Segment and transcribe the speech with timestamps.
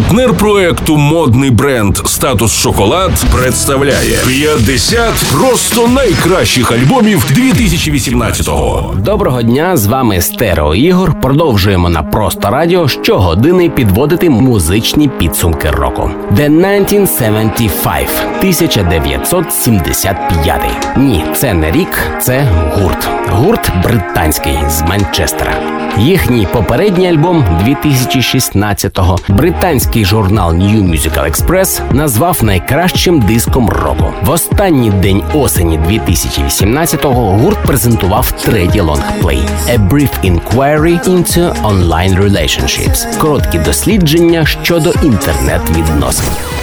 [0.00, 8.94] Партнер проекту модний бренд Статус Шоколад представляє 50 просто найкращих альбомів 2018-го.
[8.98, 11.20] Доброго дня, з вами Стерео Ігор.
[11.20, 16.10] Продовжуємо на просто радіо щогодини підводити музичні підсумки року.
[16.32, 18.08] The 1975
[18.38, 20.60] 1975.
[20.96, 23.08] Ні, це не рік, це гурт.
[23.28, 25.79] Гурт британський з Манчестера.
[25.98, 34.04] Їхній попередній альбом 2016-го британський журнал New Musical Express назвав найкращим диском року.
[34.22, 43.18] В останній день осені 2018-го гурт презентував третій лонгплей «A Brief Inquiry into Online Relationships»–
[43.18, 46.59] короткі дослідження щодо інтернет-відносин.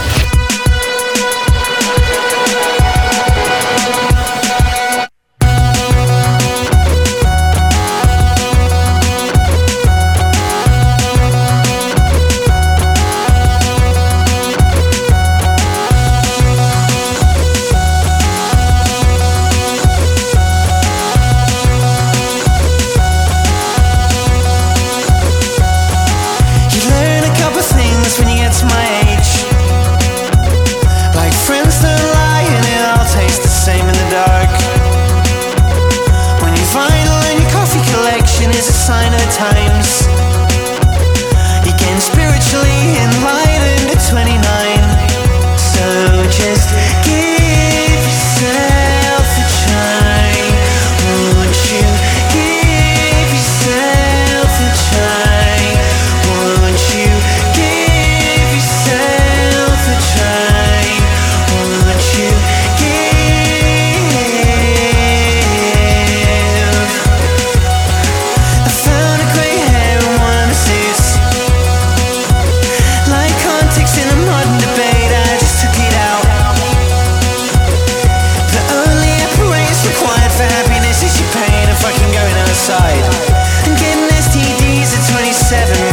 [85.50, 85.87] seven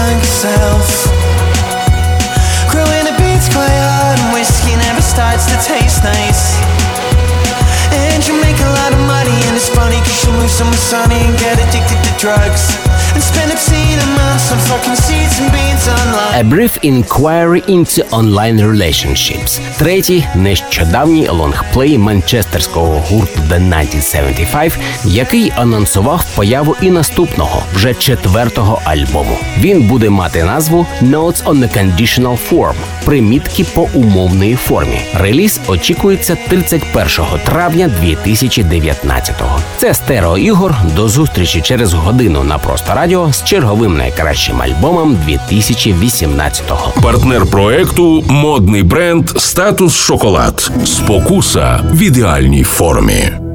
[0.00, 0.88] younger self?
[2.72, 6.56] Growing a beats quite hard and whiskey never starts to taste nice.
[7.92, 11.20] And you make a lot of money and it's funny cause you move somewhere sunny
[11.28, 12.72] and get addicted to drugs.
[13.12, 14.96] And spend obscene amounts on fucking
[16.40, 26.24] A Brief Inquiry into Online Relationships– третій нещодавній лонгплей манчестерського гурту The 1975, який анонсував
[26.34, 29.38] появу і наступного, вже четвертого альбому.
[29.58, 32.74] Він буде мати назву Notes on the Conditional Form–
[33.04, 35.00] примітки по умовної формі.
[35.14, 37.08] Реліз очікується 31
[37.44, 39.58] травня 2019-го.
[39.76, 40.74] Це стерео ігор.
[40.96, 45.16] До зустрічі через годину на просто радіо з черговим найкращим альбомом
[46.30, 47.00] 2018-го.
[47.02, 50.70] Партнер проекту модний бренд Статус Шоколад.
[50.84, 53.49] Спокуса в ідеальній формі.